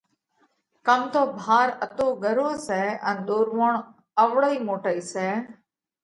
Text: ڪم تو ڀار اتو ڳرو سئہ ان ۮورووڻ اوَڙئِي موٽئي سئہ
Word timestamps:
ڪم 0.87 1.01
تو 1.13 1.21
ڀار 1.41 1.67
اتو 1.85 2.07
ڳرو 2.23 2.49
سئہ 2.67 2.85
ان 3.09 3.15
ۮورووڻ 3.27 3.71
اوَڙئِي 4.21 4.55
موٽئي 4.67 4.99
سئہ 5.11 5.29